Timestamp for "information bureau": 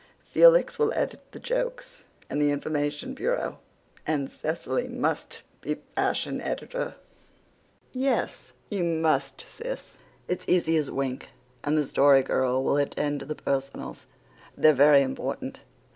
2.51-3.59